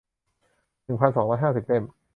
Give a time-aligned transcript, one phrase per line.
[0.83, 1.83] หนึ่งพันสองร้อยห้าสิบ เล่ม